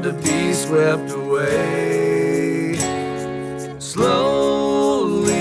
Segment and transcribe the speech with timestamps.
[0.00, 2.76] to be swept away.
[3.78, 5.32] Slowly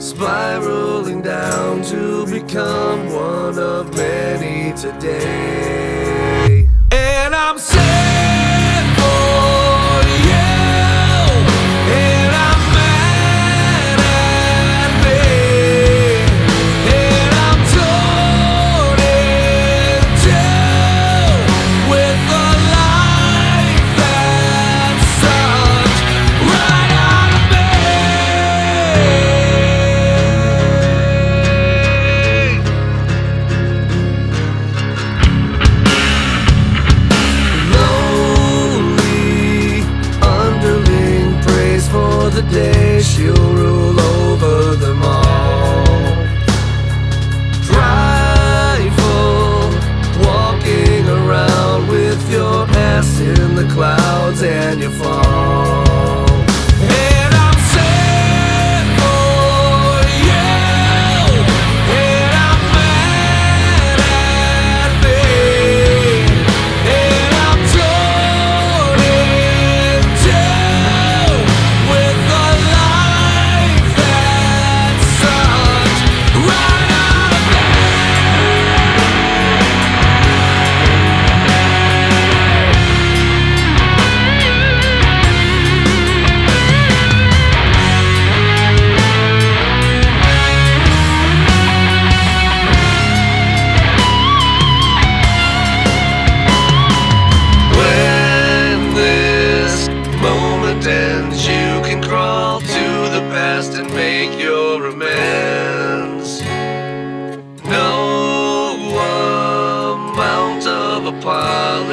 [0.00, 6.68] spiraling down to become one of many today.
[6.90, 7.81] And I'm sad
[42.34, 45.84] the day she'll rule over them all.
[47.68, 49.10] Prideful,
[50.26, 55.61] walking around with your ass in the clouds and you fall.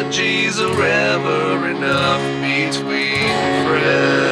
[0.09, 4.28] Apologies are ever enough between friends.